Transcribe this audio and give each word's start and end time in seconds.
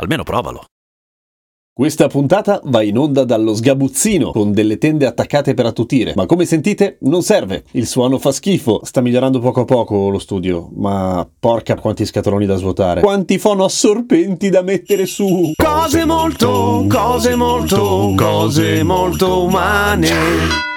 Almeno 0.00 0.22
provalo. 0.22 0.64
Questa 1.72 2.08
puntata 2.08 2.60
va 2.64 2.82
in 2.82 2.98
onda 2.98 3.24
dallo 3.24 3.54
sgabuzzino 3.54 4.32
con 4.32 4.52
delle 4.52 4.76
tende 4.76 5.06
attaccate 5.06 5.54
per 5.54 5.66
attutire, 5.66 6.12
ma 6.16 6.26
come 6.26 6.44
sentite 6.44 6.98
non 7.02 7.22
serve. 7.22 7.64
Il 7.72 7.86
suono 7.86 8.18
fa 8.18 8.32
schifo, 8.32 8.80
sta 8.82 9.00
migliorando 9.00 9.40
poco 9.40 9.60
a 9.60 9.64
poco 9.64 10.08
lo 10.08 10.18
studio, 10.18 10.70
ma 10.74 11.26
porca 11.38 11.76
quanti 11.76 12.04
scatoloni 12.04 12.44
da 12.44 12.56
svuotare. 12.56 13.00
Quanti 13.00 13.38
fono 13.38 13.64
assorpenti 13.64 14.50
da 14.50 14.62
mettere 14.62 15.06
su. 15.06 15.52
Cose 15.54 16.04
molto, 16.04 16.84
cose 16.88 17.34
molto, 17.34 18.12
cose 18.16 18.82
molto 18.82 19.44
umane. 19.44 20.69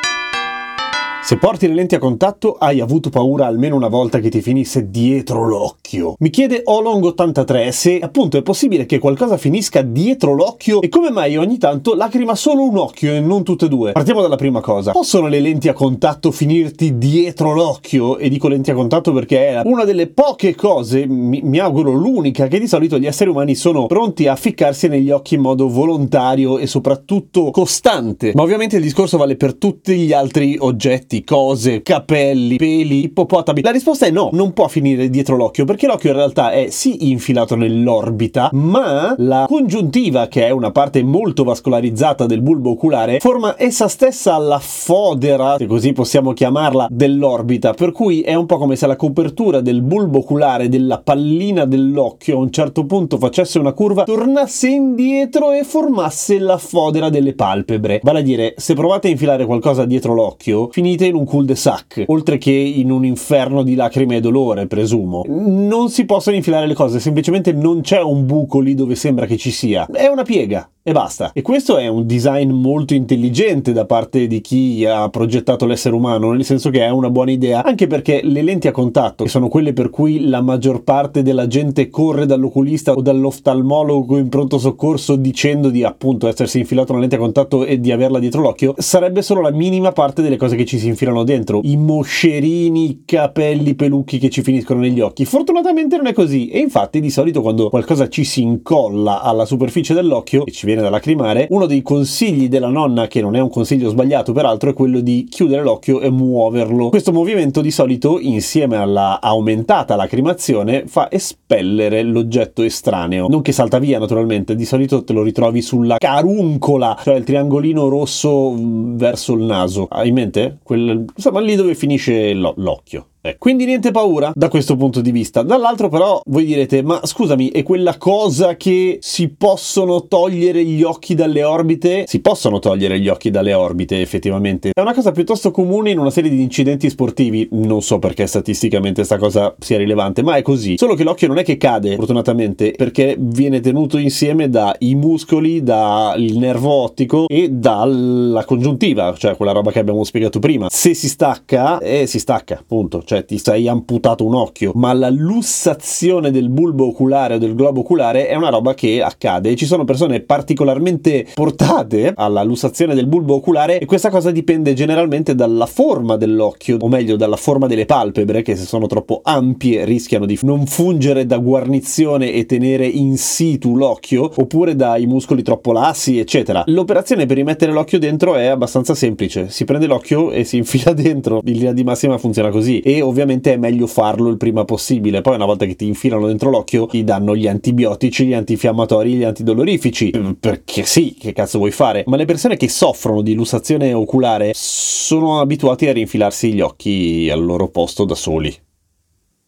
Se 1.25 1.37
porti 1.37 1.67
le 1.67 1.73
lenti 1.73 1.95
a 1.95 1.99
contatto 1.99 2.57
hai 2.59 2.81
avuto 2.81 3.09
paura 3.09 3.45
almeno 3.45 3.77
una 3.77 3.87
volta 3.87 4.19
che 4.19 4.27
ti 4.27 4.41
finisse 4.41 4.89
dietro 4.89 5.47
l'occhio. 5.47 6.15
Mi 6.19 6.29
chiede 6.29 6.63
Olong83 6.67 7.69
se 7.69 7.99
appunto 7.99 8.35
è 8.35 8.41
possibile 8.41 8.85
che 8.85 8.99
qualcosa 8.99 9.37
finisca 9.37 9.81
dietro 9.83 10.33
l'occhio 10.33 10.81
e 10.81 10.89
come 10.89 11.11
mai 11.11 11.37
ogni 11.37 11.57
tanto 11.57 11.95
lacrima 11.95 12.35
solo 12.35 12.67
un 12.67 12.75
occhio 12.75 13.13
e 13.13 13.21
non 13.21 13.43
tutte 13.43 13.65
e 13.65 13.67
due. 13.69 13.93
Partiamo 13.93 14.21
dalla 14.21 14.35
prima 14.35 14.59
cosa. 14.59 14.91
Possono 14.91 15.27
le 15.27 15.39
lenti 15.39 15.69
a 15.69 15.73
contatto 15.73 16.29
finirti 16.29 16.97
dietro 16.97 17.53
l'occhio? 17.53 18.17
E 18.17 18.27
dico 18.27 18.49
lenti 18.49 18.71
a 18.71 18.75
contatto 18.75 19.13
perché 19.13 19.47
è 19.47 19.61
una 19.63 19.85
delle 19.85 20.07
poche 20.07 20.55
cose, 20.55 21.07
mi, 21.07 21.39
mi 21.41 21.59
auguro 21.59 21.93
l'unica, 21.93 22.47
che 22.47 22.59
di 22.59 22.67
solito 22.67 22.99
gli 22.99 23.07
esseri 23.07 23.29
umani 23.29 23.55
sono 23.55 23.85
pronti 23.85 24.27
a 24.27 24.35
ficcarsi 24.35 24.89
negli 24.89 25.09
occhi 25.09 25.35
in 25.35 25.41
modo 25.41 25.69
volontario 25.69 26.57
e 26.57 26.67
soprattutto 26.67 27.49
costante. 27.51 28.33
Ma 28.35 28.41
ovviamente 28.41 28.75
il 28.75 28.83
discorso 28.83 29.17
vale 29.17 29.37
per 29.37 29.53
tutti 29.53 29.95
gli 29.95 30.11
altri 30.11 30.57
oggetti 30.59 31.12
cose, 31.21 31.83
capelli, 31.83 32.55
peli, 32.55 33.03
ippopotami? 33.03 33.61
La 33.61 33.71
risposta 33.71 34.07
è 34.07 34.09
no, 34.09 34.29
non 34.33 34.53
può 34.53 34.67
finire 34.67 35.09
dietro 35.09 35.35
l'occhio, 35.35 35.65
perché 35.65 35.85
l'occhio 35.85 36.09
in 36.09 36.15
realtà 36.15 36.51
è 36.51 36.69
sì 36.69 37.11
infilato 37.11 37.55
nell'orbita, 37.55 38.49
ma 38.53 39.13
la 39.17 39.45
congiuntiva, 39.47 40.27
che 40.27 40.47
è 40.47 40.49
una 40.49 40.71
parte 40.71 41.03
molto 41.03 41.43
vascolarizzata 41.43 42.25
del 42.25 42.41
bulbo 42.41 42.71
oculare, 42.71 43.19
forma 43.19 43.55
essa 43.57 43.87
stessa 43.87 44.37
la 44.37 44.59
fodera, 44.59 45.57
se 45.57 45.67
così 45.67 45.93
possiamo 45.93 46.33
chiamarla, 46.33 46.87
dell'orbita, 46.89 47.73
per 47.73 47.91
cui 47.91 48.21
è 48.21 48.33
un 48.33 48.45
po' 48.45 48.57
come 48.57 48.75
se 48.75 48.87
la 48.87 48.95
copertura 48.95 49.61
del 49.61 49.81
bulbo 49.81 50.19
oculare 50.19 50.69
della 50.69 50.99
pallina 50.99 51.65
dell'occhio 51.65 52.37
a 52.37 52.39
un 52.39 52.51
certo 52.51 52.85
punto 52.85 53.17
facesse 53.17 53.59
una 53.59 53.73
curva, 53.73 54.03
tornasse 54.03 54.67
indietro 54.69 55.51
e 55.51 55.63
formasse 55.63 56.39
la 56.39 56.57
fodera 56.57 57.09
delle 57.09 57.33
palpebre. 57.33 57.99
Vale 58.03 58.19
a 58.19 58.23
dire, 58.23 58.53
se 58.57 58.73
provate 58.73 59.07
a 59.07 59.11
infilare 59.11 59.45
qualcosa 59.45 59.85
dietro 59.85 60.13
l'occhio, 60.13 60.69
finite 60.71 61.02
in 61.05 61.15
un 61.15 61.25
cul-de-sac, 61.25 62.03
oltre 62.07 62.37
che 62.37 62.51
in 62.51 62.91
un 62.91 63.05
inferno 63.05 63.63
di 63.63 63.75
lacrime 63.75 64.17
e 64.17 64.21
dolore, 64.21 64.67
presumo. 64.67 65.23
Non 65.27 65.89
si 65.89 66.05
possono 66.05 66.35
infilare 66.35 66.67
le 66.67 66.73
cose, 66.73 66.99
semplicemente 66.99 67.51
non 67.51 67.81
c'è 67.81 68.01
un 68.01 68.25
buco 68.25 68.59
lì 68.59 68.73
dove 68.73 68.95
sembra 68.95 69.25
che 69.25 69.37
ci 69.37 69.51
sia. 69.51 69.87
È 69.91 70.07
una 70.07 70.23
piega 70.23 70.67
e 70.85 70.91
basta. 70.91 71.31
E 71.33 71.41
questo 71.41 71.77
è 71.77 71.87
un 71.87 72.05
design 72.05 72.51
molto 72.51 72.93
intelligente 72.93 73.71
da 73.71 73.85
parte 73.85 74.27
di 74.27 74.41
chi 74.41 74.85
ha 74.85 75.09
progettato 75.09 75.65
l'essere 75.65 75.95
umano, 75.95 76.33
nel 76.33 76.43
senso 76.43 76.69
che 76.69 76.81
è 76.81 76.89
una 76.89 77.09
buona 77.09 77.31
idea, 77.31 77.63
anche 77.63 77.87
perché 77.87 78.19
le 78.21 78.41
lenti 78.41 78.67
a 78.67 78.71
contatto, 78.71 79.23
che 79.23 79.29
sono 79.29 79.47
quelle 79.47 79.71
per 79.71 79.89
cui 79.89 80.27
la 80.27 80.41
maggior 80.41 80.83
parte 80.83 81.23
della 81.23 81.47
gente 81.47 81.89
corre 81.89 82.25
dall'oculista 82.25 82.91
o 82.91 83.01
dall'oftalmologo 83.01 84.17
in 84.17 84.27
pronto 84.27 84.57
soccorso 84.57 85.15
dicendo 85.15 85.69
di 85.69 85.85
appunto 85.85 86.27
essersi 86.27 86.59
infilato 86.59 86.91
una 86.91 86.99
lente 86.99 87.15
a 87.15 87.19
contatto 87.19 87.63
e 87.63 87.79
di 87.79 87.91
averla 87.91 88.19
dietro 88.19 88.41
l'occhio, 88.41 88.75
sarebbe 88.77 89.21
solo 89.21 89.39
la 89.39 89.51
minima 89.51 89.93
parte 89.93 90.21
delle 90.21 90.35
cose 90.35 90.57
che 90.57 90.65
ci 90.65 90.77
si 90.79 90.87
infilano 90.87 91.23
dentro, 91.23 91.61
i 91.63 91.77
moscerini, 91.77 92.89
i 92.89 93.01
capelli 93.05 93.75
pelucchi 93.75 94.17
che 94.17 94.29
ci 94.29 94.41
finiscono 94.41 94.81
negli 94.81 94.99
occhi. 94.99 95.23
Fortunatamente 95.23 95.95
non 95.95 96.07
è 96.07 96.13
così 96.13 96.49
e 96.49 96.59
infatti 96.59 96.99
di 96.99 97.09
solito 97.09 97.41
quando 97.41 97.69
qualcosa 97.69 98.09
ci 98.09 98.25
si 98.25 98.41
incolla 98.41 99.21
alla 99.21 99.45
superficie 99.45 99.93
dell'occhio 99.93 100.45
e 100.45 100.51
ci 100.51 100.65
viene 100.65 100.72
da 100.81 100.89
lacrimare, 100.89 101.47
uno 101.49 101.65
dei 101.65 101.81
consigli 101.81 102.49
della 102.49 102.69
nonna, 102.69 103.07
che 103.07 103.21
non 103.21 103.35
è 103.35 103.39
un 103.39 103.49
consiglio 103.49 103.89
sbagliato 103.89 104.31
peraltro, 104.33 104.69
è 104.69 104.73
quello 104.73 104.99
di 104.99 105.27
chiudere 105.29 105.63
l'occhio 105.63 106.01
e 106.01 106.09
muoverlo. 106.09 106.89
Questo 106.89 107.11
movimento 107.11 107.61
di 107.61 107.71
solito, 107.71 108.19
insieme 108.19 108.77
alla 108.77 109.19
aumentata 109.21 109.95
lacrimazione, 109.95 110.83
fa 110.87 111.11
espellere 111.11 112.03
l'oggetto 112.03 112.63
estraneo. 112.63 113.27
Non 113.27 113.41
che 113.41 113.51
salta 113.51 113.79
via 113.79 113.99
naturalmente, 113.99 114.55
di 114.55 114.65
solito 114.65 115.03
te 115.03 115.13
lo 115.13 115.23
ritrovi 115.23 115.61
sulla 115.61 115.97
caruncola, 115.97 116.97
cioè 117.01 117.15
il 117.15 117.23
triangolino 117.23 117.87
rosso 117.87 118.53
verso 118.57 119.33
il 119.33 119.43
naso. 119.43 119.87
Hai 119.89 120.07
in 120.09 120.13
mente? 120.13 120.57
Quel, 120.63 121.05
insomma, 121.15 121.39
lì 121.39 121.55
dove 121.55 121.75
finisce 121.75 122.33
l'occhio. 122.33 123.07
Eh, 123.25 123.37
quindi 123.37 123.63
niente 123.63 123.91
paura 123.91 124.33
da 124.35 124.49
questo 124.49 124.75
punto 124.75 124.99
di 124.99 125.11
vista. 125.11 125.43
Dall'altro 125.43 125.87
però 125.87 126.19
voi 126.25 126.43
direte, 126.43 126.83
ma 126.83 126.99
scusami, 127.01 127.51
è 127.51 127.63
quella 127.63 127.97
cosa 127.97 128.57
che 128.57 128.97
si 128.99 129.29
possono 129.29 130.07
togliere 130.07 130.65
gli 130.65 130.83
occhi 130.83 131.15
dalle 131.15 131.41
orbite? 131.41 132.03
Si 132.05 132.19
possono 132.19 132.59
togliere 132.59 132.99
gli 132.99 133.07
occhi 133.07 133.29
dalle 133.29 133.53
orbite 133.53 134.01
effettivamente. 134.01 134.71
È 134.73 134.81
una 134.81 134.93
cosa 134.93 135.13
piuttosto 135.13 135.51
comune 135.51 135.91
in 135.91 135.99
una 135.99 136.09
serie 136.09 136.29
di 136.29 136.41
incidenti 136.41 136.89
sportivi. 136.89 137.47
Non 137.51 137.81
so 137.81 137.97
perché 137.97 138.27
statisticamente 138.27 138.95
questa 138.95 139.17
cosa 139.17 139.55
sia 139.57 139.77
rilevante, 139.77 140.21
ma 140.21 140.35
è 140.35 140.41
così. 140.41 140.77
Solo 140.77 140.93
che 140.93 141.05
l'occhio 141.05 141.29
non 141.29 141.37
è 141.37 141.45
che 141.45 141.55
cade, 141.55 141.95
fortunatamente, 141.95 142.73
perché 142.75 143.15
viene 143.17 143.61
tenuto 143.61 143.97
insieme 143.97 144.49
dai 144.49 144.95
muscoli, 144.95 145.63
dal 145.63 146.19
nervo 146.19 146.71
ottico 146.71 147.27
e 147.29 147.47
dalla 147.49 148.43
congiuntiva, 148.43 149.15
cioè 149.17 149.37
quella 149.37 149.53
roba 149.53 149.71
che 149.71 149.79
abbiamo 149.79 150.03
spiegato 150.03 150.39
prima. 150.39 150.67
Se 150.69 150.93
si 150.93 151.07
stacca, 151.07 151.79
eh, 151.79 152.05
si 152.05 152.19
stacca, 152.19 152.61
punto 152.67 153.01
cioè 153.12 153.12
ti 153.21 153.37
sei 153.37 153.67
amputato 153.67 154.25
un 154.25 154.35
occhio, 154.35 154.71
ma 154.75 154.93
la 154.93 155.09
lussazione 155.09 156.31
del 156.31 156.49
bulbo 156.49 156.87
oculare 156.87 157.35
o 157.35 157.37
del 157.37 157.55
globo 157.55 157.81
oculare 157.81 158.27
è 158.27 158.35
una 158.35 158.49
roba 158.49 158.73
che 158.73 159.01
accade. 159.01 159.55
Ci 159.55 159.65
sono 159.65 159.83
persone 159.83 160.21
particolarmente 160.21 161.27
portate 161.33 162.13
alla 162.15 162.43
lussazione 162.43 162.95
del 162.95 163.07
bulbo 163.07 163.35
oculare 163.35 163.79
e 163.79 163.85
questa 163.85 164.09
cosa 164.09 164.31
dipende 164.31 164.73
generalmente 164.73 165.35
dalla 165.35 165.65
forma 165.65 166.17
dell'occhio, 166.17 166.77
o 166.79 166.87
meglio 166.87 167.15
dalla 167.15 167.35
forma 167.35 167.67
delle 167.67 167.85
palpebre 167.85 168.41
che 168.41 168.55
se 168.55 168.65
sono 168.65 168.87
troppo 168.87 169.21
ampie 169.23 169.85
rischiano 169.85 170.25
di 170.25 170.39
non 170.41 170.65
fungere 170.65 171.25
da 171.25 171.37
guarnizione 171.37 172.31
e 172.33 172.45
tenere 172.45 172.87
in 172.87 173.17
situ 173.17 173.75
l'occhio, 173.75 174.31
oppure 174.35 174.75
dai 174.75 175.05
muscoli 175.05 175.43
troppo 175.43 175.71
lassi, 175.71 176.19
eccetera. 176.19 176.63
L'operazione 176.67 177.25
per 177.25 177.37
rimettere 177.37 177.71
l'occhio 177.71 177.99
dentro 177.99 178.35
è 178.35 178.47
abbastanza 178.47 178.95
semplice, 178.95 179.49
si 179.49 179.65
prende 179.65 179.87
l'occhio 179.87 180.31
e 180.31 180.43
si 180.43 180.57
infila 180.57 180.93
dentro, 180.93 181.41
in 181.45 181.53
linea 181.53 181.73
di 181.73 181.83
massima 181.83 182.17
funziona 182.17 182.49
così. 182.49 182.79
E 182.79 183.01
ovviamente 183.03 183.53
è 183.53 183.57
meglio 183.57 183.87
farlo 183.87 184.29
il 184.29 184.37
prima 184.37 184.65
possibile. 184.65 185.21
Poi 185.21 185.35
una 185.35 185.45
volta 185.45 185.65
che 185.65 185.75
ti 185.75 185.85
infilano 185.85 186.27
dentro 186.27 186.49
l'occhio 186.49 186.87
ti 186.87 187.03
danno 187.03 187.35
gli 187.35 187.47
antibiotici, 187.47 188.25
gli 188.25 188.33
antinfiammatori, 188.33 189.13
gli 189.13 189.23
antidolorifici. 189.23 190.11
Perché 190.39 190.83
sì, 190.83 191.15
che 191.19 191.33
cazzo 191.33 191.57
vuoi 191.57 191.71
fare? 191.71 192.03
Ma 192.07 192.17
le 192.17 192.25
persone 192.25 192.57
che 192.57 192.69
soffrono 192.69 193.21
di 193.21 193.33
lussazione 193.33 193.93
oculare 193.93 194.51
sono 194.53 195.39
abituati 195.39 195.87
a 195.87 195.93
rinfilarsi 195.93 196.53
gli 196.53 196.61
occhi 196.61 197.29
al 197.31 197.43
loro 197.43 197.67
posto 197.67 198.05
da 198.05 198.15
soli. 198.15 198.55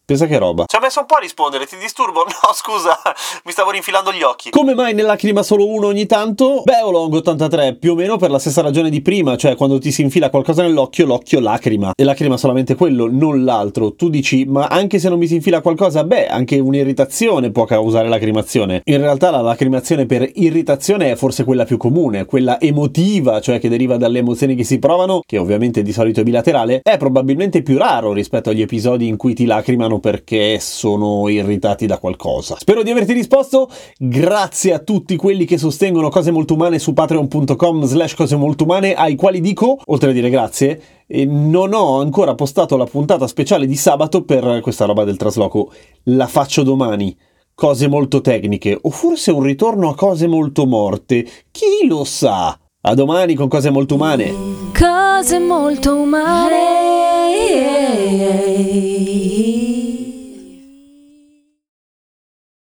Pensa 0.06 0.28
che 0.28 0.38
roba. 0.38 0.66
Ci 0.68 0.76
ha 0.76 0.80
messo 0.80 1.00
un 1.00 1.08
po' 1.08 1.16
a 1.16 1.20
rispondere, 1.20 1.66
ti 1.66 1.78
disturbo? 1.78 2.24
No, 2.46 2.54
scusa, 2.54 3.00
mi 3.46 3.52
stavo 3.52 3.72
rinfilando 3.72 4.12
gli 4.12 4.22
occhi. 4.22 4.52
Come 4.52 4.76
mai 4.76 4.94
ne 4.94 5.02
lacrima 5.02 5.42
solo 5.42 5.68
uno 5.68 5.88
ogni 5.88 6.06
tanto? 6.06 6.62
Beh, 6.64 6.84
Olong83, 6.84 7.80
più 7.80 7.94
o 7.94 7.96
meno 7.96 8.18
per 8.18 8.30
la 8.30 8.38
stessa 8.38 8.62
ragione 8.62 8.92
di 8.92 9.02
prima, 9.02 9.36
cioè 9.36 9.56
quando 9.56 9.80
ti 9.80 9.92
si 9.92 10.04
infila 10.04 10.30
qualcosa 10.30 10.62
nell'occhio, 10.62 11.08
l'occhio 11.08 11.40
lacrima. 11.40 11.94
E 11.96 12.04
lacrima 12.04 12.38
solamente 12.38 12.76
quello, 12.76 13.08
non 13.10 13.44
l'altro. 13.44 13.96
Tu 13.96 14.10
dici, 14.10 14.46
ma 14.46 14.68
anche 14.68 15.00
se 15.00 15.10
non 15.10 15.18
mi 15.18 15.26
si 15.26 15.36
infila 15.36 15.62
qualcosa, 15.62 16.04
beh, 16.04 16.28
anche 16.28 16.60
un'irritazione 16.60 17.50
può 17.50 17.66
causare 17.66 18.08
lacrimazione. 18.08 18.82
In 18.84 19.00
realtà 19.00 19.32
la 19.32 19.42
lacrimazione 19.42 20.06
per 20.06 20.30
irritazione 20.36 21.12
è 21.12 21.16
forse 21.16 21.44
quella 21.44 21.66
più 21.66 21.78
comune, 21.78 22.26
quella 22.26 22.60
emotiva, 22.60 23.42
cioè 23.42 23.60
che 23.60 23.70
deriva 23.70 23.98
dalle 23.98 24.20
emozioni 24.20 24.54
che 24.54 24.64
si 24.64 24.78
provano, 24.78 25.22
che 25.26 25.40
ovviamente 25.40 25.82
di 25.82 25.92
solito 25.92 26.20
è 26.20 26.24
bilaterale, 26.24 26.82
è 26.84 26.98
probabilmente 26.98 27.64
più 27.64 27.80
raro 27.80 28.14
rispetto 28.14 28.52
agli 28.52 28.62
episodi 28.62 29.08
in 29.08 29.18
cui 29.18 29.34
ti 29.34 29.46
lacrimano 29.46 29.95
perché 30.00 30.60
sono 30.60 31.28
irritati 31.30 31.86
da 31.86 31.98
qualcosa. 31.98 32.56
Spero 32.58 32.84
di 32.84 32.92
averti 32.92 33.14
risposto. 33.14 33.70
Grazie 33.98 34.74
a 34.74 34.80
tutti 34.80 35.16
quelli 35.16 35.46
che 35.46 35.58
sostengono 35.58 36.10
cose 36.10 36.32
molto 36.32 36.54
umane 36.54 36.80
su 36.80 36.94
patreon.com 36.94 37.84
slash 37.84 38.14
cose 38.16 38.36
molto 38.36 38.64
umane, 38.64 38.94
ai 38.94 39.16
quali 39.16 39.42
dico, 39.42 39.80
oltre 39.86 40.10
a 40.10 40.14
dire 40.14 40.30
grazie, 40.30 40.82
non 41.08 41.74
ho 41.74 42.00
ancora 42.00 42.36
postato 42.36 42.78
la 42.78 42.86
puntata 42.86 43.28
speciale 43.28 43.66
di 43.66 43.76
sabato 43.76 44.24
per 44.24 44.60
questa 44.62 44.86
roba 44.86 45.04
del 45.04 45.18
trasloco. 45.18 45.72
La 46.04 46.28
faccio 46.28 46.64
domani 46.64 47.16
cose 47.56 47.88
molto 47.88 48.20
tecniche 48.22 48.78
o 48.80 48.90
forse 48.90 49.32
un 49.32 49.42
ritorno 49.42 49.90
a 49.90 49.96
cose 49.96 50.28
molto 50.28 50.66
morte. 50.66 51.26
Chi 51.52 51.88
lo 51.88 52.04
sa? 52.04 52.58
A 52.88 52.94
domani 52.94 53.34
con 53.34 53.48
cose 53.48 53.72
molto 53.72 53.96
umane. 53.96 54.32
Cose 54.78 55.40
molto 55.40 55.96
umane. 55.96 56.86